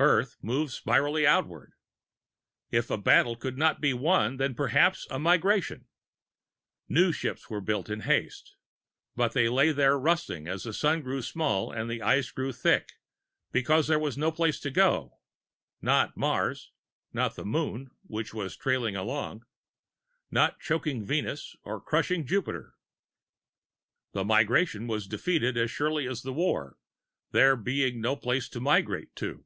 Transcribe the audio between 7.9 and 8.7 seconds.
in haste.